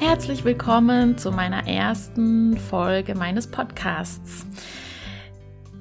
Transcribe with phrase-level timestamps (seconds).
[0.00, 4.46] Herzlich willkommen zu meiner ersten Folge meines Podcasts.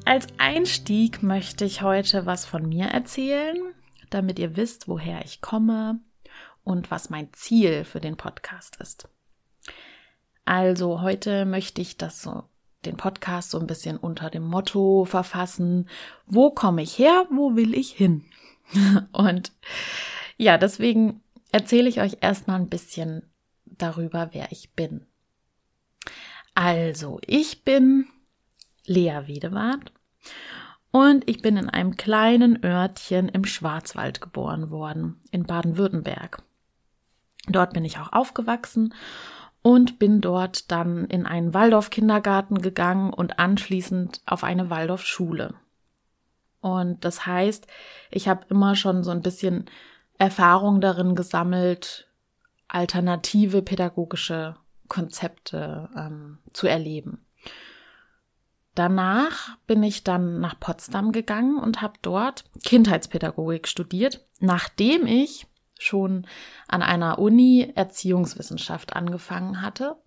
[0.04, 3.56] Als Einstieg möchte ich heute was von mir erzählen,
[4.10, 6.02] damit ihr wisst, woher ich komme
[6.66, 9.08] und was mein Ziel für den Podcast ist.
[10.44, 12.44] Also heute möchte ich das so
[12.84, 15.88] den Podcast so ein bisschen unter dem Motto verfassen,
[16.26, 18.26] wo komme ich her, wo will ich hin?
[19.14, 19.54] Und
[20.36, 21.22] ja, deswegen
[21.54, 23.24] erzähle ich euch erstmal ein bisschen
[23.82, 25.06] darüber, wer ich bin.
[26.56, 28.08] Also, ich bin
[28.86, 29.92] Lea Wedewart
[30.92, 36.42] und ich bin in einem kleinen Örtchen im Schwarzwald geboren worden, in Baden-Württemberg.
[37.48, 38.94] Dort bin ich auch aufgewachsen
[39.62, 45.54] und bin dort dann in einen Waldorf-Kindergarten gegangen und anschließend auf eine Waldorf-Schule.
[46.62, 47.68] Und das heißt,
[48.12, 49.66] ich habe immer schon so ein bisschen
[50.18, 52.09] Erfahrung darin gesammelt,
[52.70, 54.56] alternative pädagogische
[54.88, 57.26] Konzepte ähm, zu erleben.
[58.76, 66.28] Danach bin ich dann nach Potsdam gegangen und habe dort Kindheitspädagogik studiert, nachdem ich schon
[66.68, 69.98] an einer Uni Erziehungswissenschaft angefangen hatte.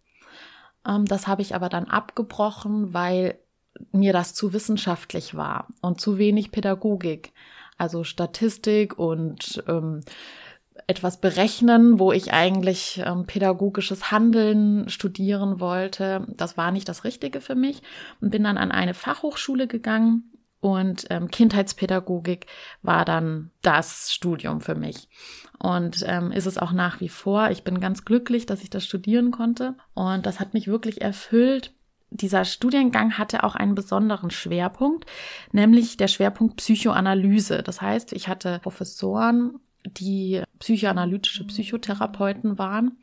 [0.87, 3.39] Ähm, das habe ich aber dann abgebrochen, weil
[3.91, 7.33] mir das zu wissenschaftlich war und zu wenig Pädagogik,
[7.79, 10.01] also Statistik und ähm,
[10.87, 16.27] etwas berechnen, wo ich eigentlich ähm, pädagogisches Handeln studieren wollte.
[16.37, 17.83] Das war nicht das Richtige für mich
[18.21, 22.47] und bin dann an eine Fachhochschule gegangen und ähm, Kindheitspädagogik
[22.83, 25.09] war dann das Studium für mich.
[25.59, 27.51] Und ähm, ist es auch nach wie vor.
[27.51, 29.75] Ich bin ganz glücklich, dass ich das studieren konnte.
[29.95, 31.75] Und das hat mich wirklich erfüllt.
[32.11, 35.07] Dieser Studiengang hatte auch einen besonderen Schwerpunkt,
[35.51, 37.65] nämlich der Schwerpunkt Psychoanalyse.
[37.65, 42.99] Das heißt, ich hatte Professoren die psychoanalytische Psychotherapeuten waren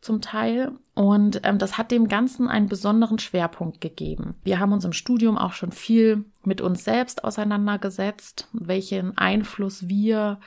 [0.00, 0.72] zum Teil.
[0.94, 4.34] Und ähm, das hat dem Ganzen einen besonderen Schwerpunkt gegeben.
[4.44, 10.40] Wir haben uns im Studium auch schon viel mit uns selbst auseinandergesetzt, welchen Einfluss wir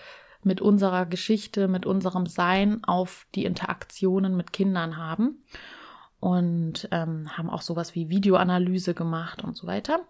[0.43, 5.41] mit unserer Geschichte, mit unserem Sein auf die Interaktionen mit Kindern haben.
[6.19, 10.01] Und ähm, haben auch sowas wie Videoanalyse gemacht und so weiter.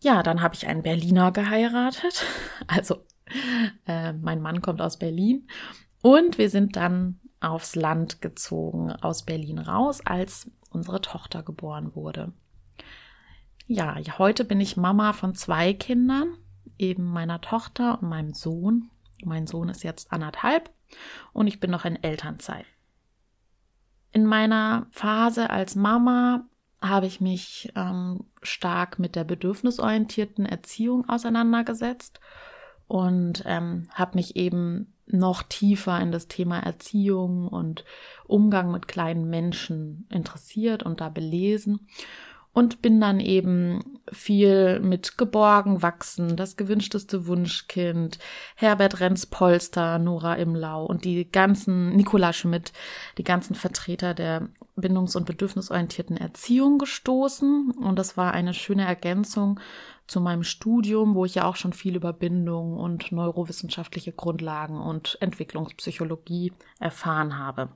[0.00, 2.24] Ja, dann habe ich einen Berliner geheiratet.
[2.66, 3.04] Also
[3.86, 5.48] äh, mein Mann kommt aus Berlin.
[6.02, 12.32] Und wir sind dann aufs Land gezogen, aus Berlin raus, als unsere Tochter geboren wurde.
[13.66, 16.36] Ja, heute bin ich Mama von zwei Kindern,
[16.78, 18.90] eben meiner Tochter und meinem Sohn.
[19.24, 20.70] Mein Sohn ist jetzt anderthalb
[21.32, 22.66] und ich bin noch in Elternzeit.
[24.12, 26.46] In meiner Phase als Mama
[26.80, 32.20] habe ich mich ähm, stark mit der bedürfnisorientierten Erziehung auseinandergesetzt
[32.88, 37.84] und ähm, habe mich eben noch tiefer in das Thema Erziehung und
[38.26, 41.86] Umgang mit kleinen Menschen interessiert und da belesen
[42.56, 48.18] und bin dann eben viel mit Geborgen wachsen, das gewünschteste Wunschkind,
[48.54, 52.72] Herbert Renz Polster, Nora Imlau und die ganzen, Nicola Schmidt,
[53.18, 57.72] die ganzen Vertreter der bindungs- und bedürfnisorientierten Erziehung gestoßen.
[57.72, 59.60] Und das war eine schöne Ergänzung
[60.06, 65.18] zu meinem Studium, wo ich ja auch schon viel über Bindung und neurowissenschaftliche Grundlagen und
[65.20, 67.70] Entwicklungspsychologie erfahren habe.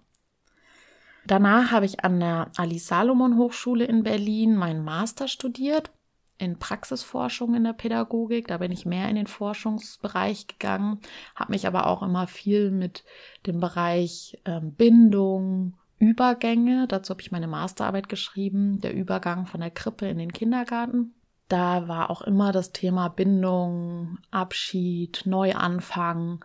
[1.26, 5.90] Danach habe ich an der Alice Salomon Hochschule in Berlin meinen Master studiert
[6.38, 8.48] in Praxisforschung in der Pädagogik.
[8.48, 11.00] Da bin ich mehr in den Forschungsbereich gegangen,
[11.34, 13.04] habe mich aber auch immer viel mit
[13.46, 19.70] dem Bereich ähm, Bindung, Übergänge, dazu habe ich meine Masterarbeit geschrieben, der Übergang von der
[19.70, 21.14] Krippe in den Kindergarten.
[21.50, 26.44] Da war auch immer das Thema Bindung, Abschied, Neuanfang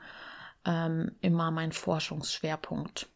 [0.66, 3.08] ähm, immer mein Forschungsschwerpunkt.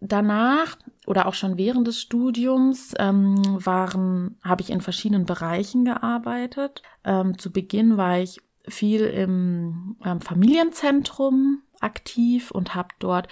[0.00, 0.76] Danach
[1.08, 3.34] oder auch schon während des Studiums ähm,
[3.64, 6.82] waren, habe ich in verschiedenen Bereichen gearbeitet.
[7.02, 13.26] Ähm, zu Beginn war ich viel im ähm, Familienzentrum aktiv und habe dort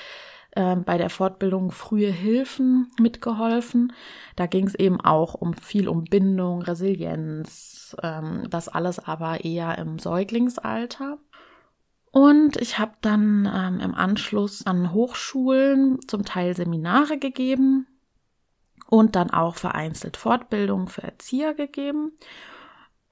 [0.56, 3.93] ähm, bei der Fortbildung frühe Hilfen mitgeholfen.
[4.35, 9.79] Da ging es eben auch um viel um Bindung, Resilienz, ähm, das alles aber eher
[9.79, 11.19] im Säuglingsalter.
[12.11, 17.87] Und ich habe dann ähm, im Anschluss an Hochschulen zum Teil Seminare gegeben
[18.88, 22.12] und dann auch vereinzelt Fortbildungen für Erzieher gegeben.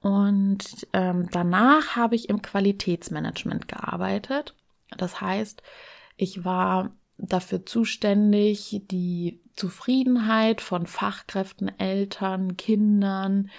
[0.01, 4.55] Und ähm, danach habe ich im Qualitätsmanagement gearbeitet.
[4.97, 5.61] Das heißt,
[6.17, 13.49] ich war dafür zuständig, die Zufriedenheit von Fachkräften, Eltern, Kindern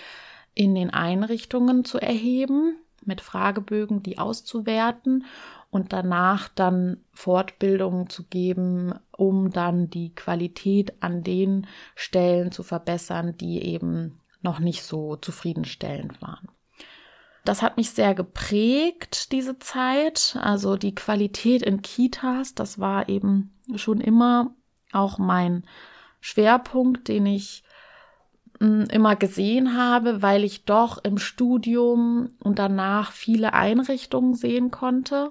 [0.55, 5.25] in den Einrichtungen zu erheben, mit Fragebögen die auszuwerten
[5.71, 13.37] und danach dann Fortbildungen zu geben, um dann die Qualität an den Stellen zu verbessern,
[13.37, 16.49] die eben noch nicht so zufriedenstellend waren.
[17.47, 20.37] Das hat mich sehr geprägt, diese Zeit.
[20.43, 24.55] Also die Qualität in Kitas, das war eben schon immer
[24.93, 25.65] auch mein
[26.21, 27.63] Schwerpunkt, den ich
[28.59, 35.31] hm, immer gesehen habe, weil ich doch im Studium und danach viele Einrichtungen sehen konnte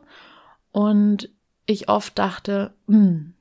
[0.72, 1.30] und
[1.66, 3.34] ich oft dachte, mh, hm,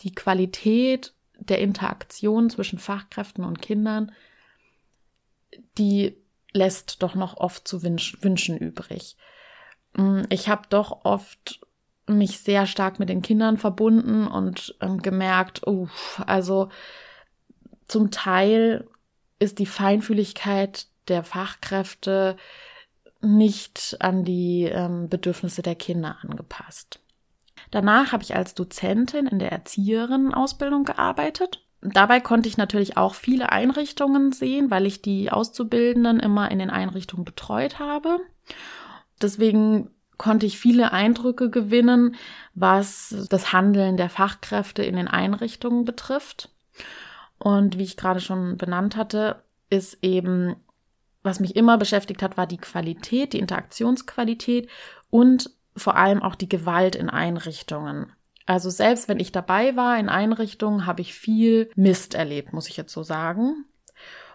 [0.00, 4.12] die Qualität der Interaktion zwischen Fachkräften und Kindern,
[5.76, 6.16] die
[6.52, 9.16] lässt doch noch oft zu wünschen übrig.
[9.94, 11.60] Mm, ich habe doch oft
[12.06, 16.68] mich sehr stark mit den Kindern verbunden und ähm, gemerkt, uff, also
[17.86, 18.88] zum Teil
[19.38, 22.36] ist die Feinfühligkeit der Fachkräfte
[23.20, 27.00] nicht an die ähm, Bedürfnisse der Kinder angepasst.
[27.70, 33.50] Danach habe ich als Dozentin in der Erzieherinnenausbildung gearbeitet Dabei konnte ich natürlich auch viele
[33.52, 38.20] Einrichtungen sehen, weil ich die Auszubildenden immer in den Einrichtungen betreut habe.
[39.22, 42.16] Deswegen konnte ich viele Eindrücke gewinnen,
[42.54, 46.50] was das Handeln der Fachkräfte in den Einrichtungen betrifft.
[47.38, 50.56] Und wie ich gerade schon benannt hatte, ist eben,
[51.22, 54.68] was mich immer beschäftigt hat, war die Qualität, die Interaktionsqualität
[55.08, 58.12] und vor allem auch die Gewalt in Einrichtungen.
[58.46, 62.76] Also selbst wenn ich dabei war in Einrichtungen, habe ich viel Mist erlebt, muss ich
[62.76, 63.64] jetzt so sagen.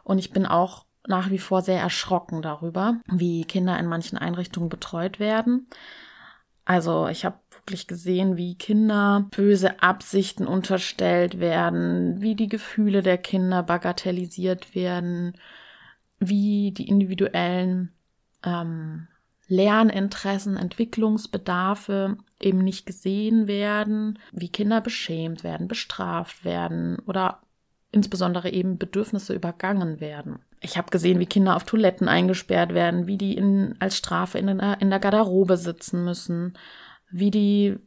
[0.04, 4.70] Und ich bin auch nach wie vor sehr erschrocken darüber, wie Kinder in manchen Einrichtungen
[4.70, 5.68] betreut werden.
[6.66, 13.20] Also ich habe wirklich gesehen, wie Kinder böse Absichten unterstellt werden, wie die Gefühle der
[13.20, 15.38] Kinder bagatellisiert werden,
[16.20, 17.92] wie die individuellen
[18.44, 19.08] ähm,
[19.48, 27.42] Lerninteressen, Entwicklungsbedarfe eben nicht gesehen werden, wie Kinder beschämt werden, bestraft werden oder
[27.92, 30.40] insbesondere eben Bedürfnisse übergangen werden.
[30.60, 34.48] Ich habe gesehen, wie Kinder auf Toiletten eingesperrt werden, wie die in, als Strafe in
[34.48, 36.58] der, in der Garderobe sitzen müssen,
[37.12, 37.78] wie die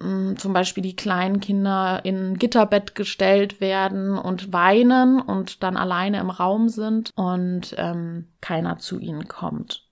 [0.00, 6.20] hm, zum Beispiel die kleinen Kinder in Gitterbett gestellt werden und weinen und dann alleine
[6.20, 9.87] im Raum sind und ähm, keiner zu ihnen kommt.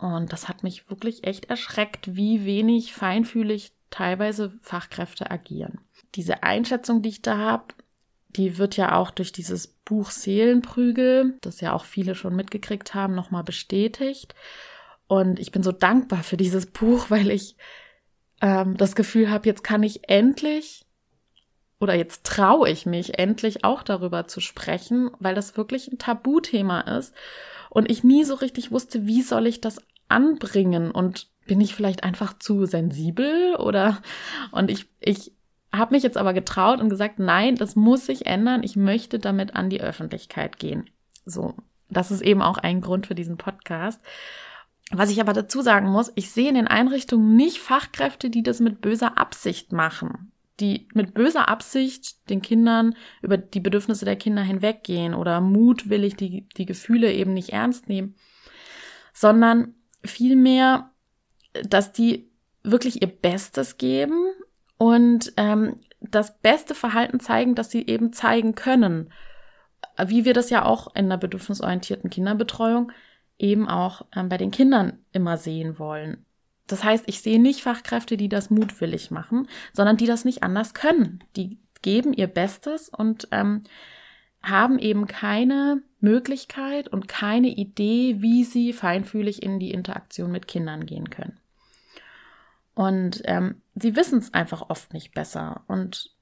[0.00, 5.80] Und das hat mich wirklich echt erschreckt, wie wenig feinfühlig teilweise Fachkräfte agieren.
[6.14, 7.74] Diese Einschätzung, die ich da habe,
[8.30, 13.14] die wird ja auch durch dieses Buch Seelenprügel, das ja auch viele schon mitgekriegt haben,
[13.14, 14.34] nochmal bestätigt.
[15.06, 17.56] Und ich bin so dankbar für dieses Buch, weil ich
[18.40, 20.86] ähm, das Gefühl habe, jetzt kann ich endlich
[21.80, 26.82] oder jetzt traue ich mich endlich auch darüber zu sprechen, weil das wirklich ein Tabuthema
[26.82, 27.14] ist
[27.70, 29.80] und ich nie so richtig wusste, wie soll ich das
[30.10, 33.98] anbringen und bin ich vielleicht einfach zu sensibel oder
[34.52, 35.32] und ich ich
[35.72, 38.62] habe mich jetzt aber getraut und gesagt, nein, das muss sich ändern.
[38.62, 40.90] Ich möchte damit an die Öffentlichkeit gehen.
[41.24, 41.54] So,
[41.88, 44.00] das ist eben auch ein Grund für diesen Podcast.
[44.92, 48.58] Was ich aber dazu sagen muss, ich sehe in den Einrichtungen nicht Fachkräfte, die das
[48.58, 54.42] mit böser Absicht machen, die mit böser Absicht den Kindern über die Bedürfnisse der Kinder
[54.42, 58.16] hinweggehen oder mutwillig die, die Gefühle eben nicht ernst nehmen,
[59.12, 60.90] sondern vielmehr,
[61.64, 62.30] dass die
[62.62, 64.32] wirklich ihr Bestes geben
[64.78, 69.12] und ähm, das beste Verhalten zeigen, das sie eben zeigen können.
[70.02, 72.92] Wie wir das ja auch in der bedürfnisorientierten Kinderbetreuung
[73.38, 76.24] eben auch ähm, bei den Kindern immer sehen wollen.
[76.66, 80.72] Das heißt, ich sehe nicht Fachkräfte, die das mutwillig machen, sondern die das nicht anders
[80.72, 81.24] können.
[81.36, 83.64] Die geben ihr Bestes und ähm,
[84.42, 90.86] haben eben keine Möglichkeit und keine Idee, wie sie feinfühlig in die Interaktion mit Kindern
[90.86, 91.38] gehen können.
[92.74, 95.62] Und ähm, sie wissen es einfach oft nicht besser.
[95.66, 96.14] Und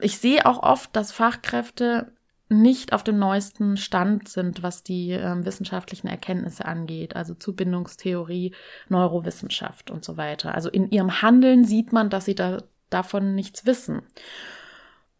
[0.00, 2.12] ich sehe auch oft, dass Fachkräfte
[2.48, 8.54] nicht auf dem neuesten Stand sind, was die äh, wissenschaftlichen Erkenntnisse angeht, also Zubindungstheorie,
[8.88, 10.54] Neurowissenschaft und so weiter.
[10.54, 14.02] Also in ihrem Handeln sieht man, dass sie da, davon nichts wissen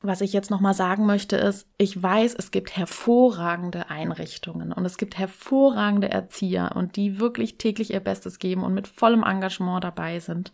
[0.02, 4.98] was ich jetzt nochmal sagen möchte, ist, ich weiß, es gibt hervorragende Einrichtungen und es
[4.98, 10.18] gibt hervorragende Erzieher und die wirklich täglich ihr Bestes geben und mit vollem Engagement dabei
[10.20, 10.52] sind.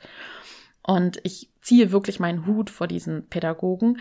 [0.82, 4.00] Und ich ziehe wirklich meinen Hut vor diesen Pädagogen.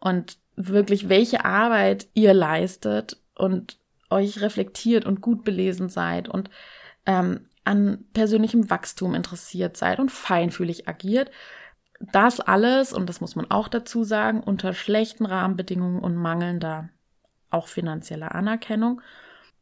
[0.00, 3.78] und wirklich, welche Arbeit ihr leistet und
[4.10, 6.50] euch reflektiert und gut belesen seid und
[7.06, 11.30] ähm, an persönlichem Wachstum interessiert seid und feinfühlig agiert.
[12.00, 16.90] Das alles, und das muss man auch dazu sagen, unter schlechten Rahmenbedingungen und mangelnder
[17.50, 19.00] auch finanzieller Anerkennung.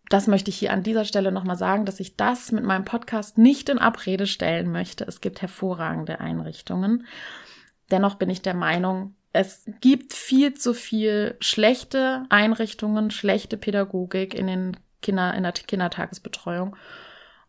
[0.08, 3.38] Das möchte ich hier an dieser Stelle nochmal sagen, dass ich das mit meinem Podcast
[3.38, 5.04] nicht in Abrede stellen möchte.
[5.04, 7.06] Es gibt hervorragende Einrichtungen.
[7.90, 14.46] Dennoch bin ich der Meinung, es gibt viel zu viel schlechte Einrichtungen, schlechte Pädagogik in
[14.46, 16.76] den Kinder, in der Kindertagesbetreuung.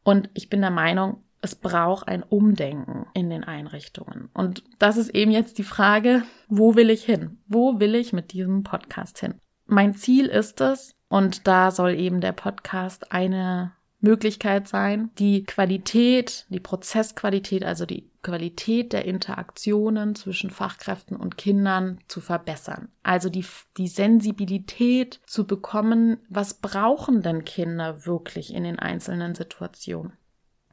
[0.03, 4.29] Und ich bin der Meinung, es braucht ein Umdenken in den Einrichtungen.
[4.33, 7.37] Und das ist eben jetzt die Frage, wo will ich hin?
[7.47, 9.35] Wo will ich mit diesem Podcast hin?
[9.65, 16.45] Mein Ziel ist es, und da soll eben der Podcast eine Möglichkeit sein, die Qualität,
[16.49, 22.89] die Prozessqualität, also die Qualität der Interaktionen zwischen Fachkräften und Kindern zu verbessern.
[23.03, 23.45] Also die,
[23.77, 30.11] die Sensibilität zu bekommen, was brauchen denn Kinder wirklich in den einzelnen Situationen.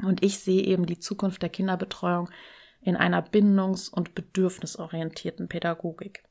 [0.03, 2.31] Und ich sehe eben die Zukunft der Kinderbetreuung
[2.81, 6.25] in einer bindungs- und bedürfnisorientierten Pädagogik.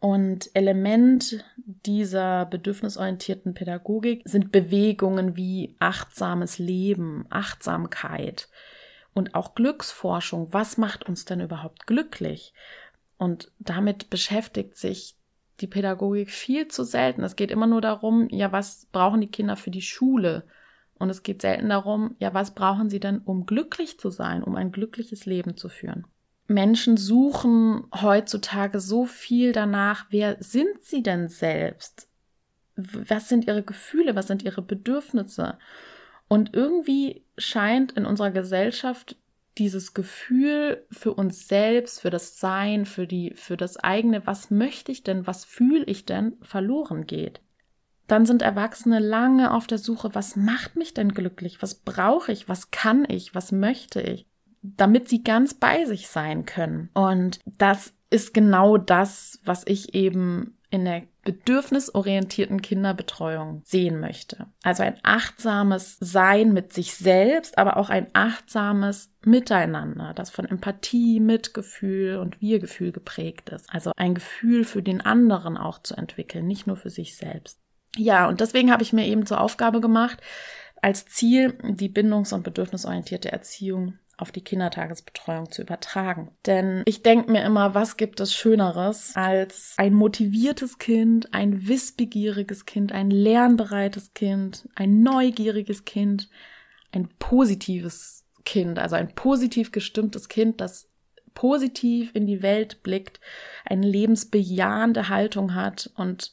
[0.00, 8.48] Und Element dieser bedürfnisorientierten Pädagogik sind Bewegungen wie achtsames Leben, Achtsamkeit
[9.14, 10.52] und auch Glücksforschung.
[10.52, 12.52] Was macht uns denn überhaupt glücklich?
[13.16, 15.16] Und damit beschäftigt sich
[15.60, 17.22] die Pädagogik viel zu selten.
[17.22, 20.44] Es geht immer nur darum, ja, was brauchen die Kinder für die Schule?
[21.02, 24.54] Und es geht selten darum, ja, was brauchen sie denn, um glücklich zu sein, um
[24.54, 26.06] ein glückliches Leben zu führen?
[26.46, 32.08] Menschen suchen heutzutage so viel danach, wer sind sie denn selbst?
[32.76, 34.14] Was sind ihre Gefühle?
[34.14, 35.58] Was sind ihre Bedürfnisse?
[36.28, 39.16] Und irgendwie scheint in unserer Gesellschaft
[39.58, 44.92] dieses Gefühl für uns selbst, für das Sein, für die, für das eigene, was möchte
[44.92, 47.40] ich denn, was fühle ich denn, verloren geht.
[48.12, 51.62] Dann sind Erwachsene lange auf der Suche, was macht mich denn glücklich?
[51.62, 52.48] Was brauche ich?
[52.48, 53.34] Was kann ich?
[53.34, 54.26] Was möchte ich?
[54.62, 56.88] damit sie ganz bei sich sein können.
[56.94, 64.46] Und das ist genau das, was ich eben in der bedürfnisorientierten Kinderbetreuung sehen möchte.
[64.62, 71.20] Also ein achtsames Sein mit sich selbst, aber auch ein achtsames Miteinander, das von Empathie,
[71.20, 73.72] Mitgefühl und Wir-Gefühl geprägt ist.
[73.72, 77.61] Also ein Gefühl für den anderen auch zu entwickeln, nicht nur für sich selbst.
[77.96, 80.18] Ja, und deswegen habe ich mir eben zur Aufgabe gemacht,
[80.80, 86.30] als Ziel die bindungs- und bedürfnisorientierte Erziehung auf die Kindertagesbetreuung zu übertragen.
[86.46, 92.66] Denn ich denke mir immer, was gibt es Schöneres als ein motiviertes Kind, ein wissbegieriges
[92.66, 96.28] Kind, ein lernbereites Kind, ein neugieriges Kind,
[96.92, 100.88] ein positives Kind, also ein positiv gestimmtes Kind, das
[101.34, 103.20] positiv in die Welt blickt,
[103.64, 106.32] eine lebensbejahende Haltung hat und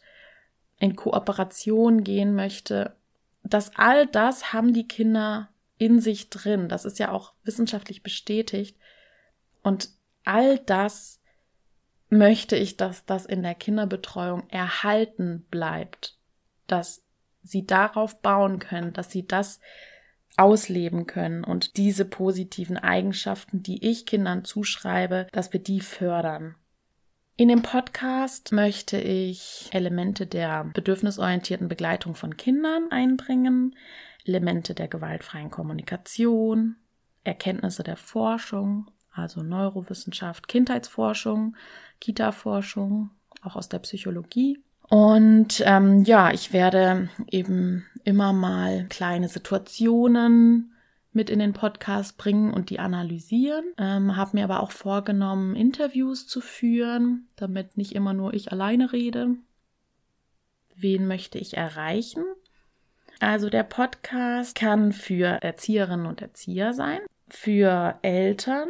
[0.80, 2.96] in Kooperation gehen möchte.
[3.44, 6.68] dass all das haben die Kinder in sich drin.
[6.68, 8.78] Das ist ja auch wissenschaftlich bestätigt.
[9.64, 9.90] Und
[10.26, 11.22] all das
[12.10, 16.18] möchte ich, dass das in der Kinderbetreuung erhalten bleibt,
[16.68, 17.04] dass
[17.42, 19.62] sie darauf bauen können, dass sie das
[20.38, 26.56] ausleben können und diese positiven Eigenschaften, die ich Kindern zuschreibe, dass wir die fördern.
[27.40, 33.78] In dem Podcast möchte ich Elemente der bedürfnisorientierten Begleitung von Kindern einbringen,
[34.26, 36.76] Elemente der gewaltfreien Kommunikation,
[37.24, 41.56] Erkenntnisse der Forschung, also Neurowissenschaft, Kindheitsforschung,
[42.02, 44.62] Kita-Forschung, auch aus der Psychologie.
[44.90, 50.74] Und ähm, ja, ich werde eben immer mal kleine Situationen
[51.12, 53.66] mit in den Podcast bringen und die analysieren.
[53.78, 58.94] Ähm, habe mir aber auch vorgenommen, Interviews zu führen, damit nicht immer nur ich alleine
[58.94, 59.36] rede.
[60.76, 62.24] Wen möchte ich erreichen?
[63.20, 68.70] Also der Podcast kann für Erzieherinnen und Erzieher sein, für Eltern,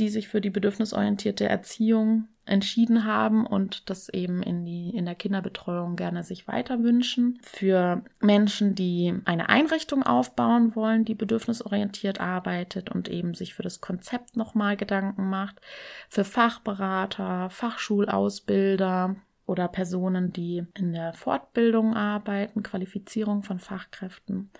[0.00, 5.14] die sich für die bedürfnisorientierte Erziehung entschieden haben und das eben in die in der
[5.14, 12.90] Kinderbetreuung gerne sich weiter wünschen für Menschen, die eine Einrichtung aufbauen wollen, die bedürfnisorientiert arbeitet
[12.90, 15.60] und eben sich für das Konzept nochmal Gedanken macht,
[16.08, 19.16] für Fachberater, Fachschulausbilder,
[19.50, 24.50] oder Personen, die in der Fortbildung arbeiten, Qualifizierung von Fachkräften.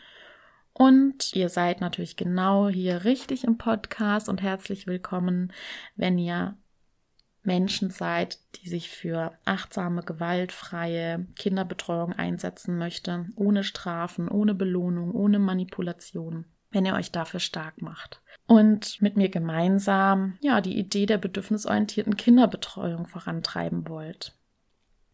[0.81, 5.53] Und ihr seid natürlich genau hier richtig im Podcast und herzlich willkommen,
[5.95, 6.57] wenn ihr
[7.43, 15.39] Menschen seid, die sich für achtsame, gewaltfreie Kinderbetreuung einsetzen möchte, ohne Strafen, ohne Belohnung, ohne
[15.39, 18.23] Manipulation, wenn ihr euch dafür stark macht.
[18.47, 24.35] Und mit mir gemeinsam, ja, die Idee der bedürfnisorientierten Kinderbetreuung vorantreiben wollt.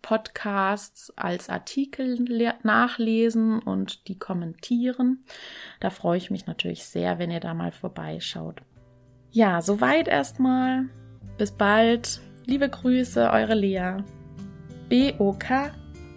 [0.03, 2.23] Podcasts als Artikel
[2.61, 5.25] nachlesen und die kommentieren.
[5.79, 8.61] Da freue ich mich natürlich sehr, wenn ihr da mal vorbeischaut.
[9.31, 10.89] Ja, soweit erstmal.
[11.37, 12.21] Bis bald.
[12.45, 14.03] Liebe Grüße, eure Lea.
[14.89, 15.73] BOK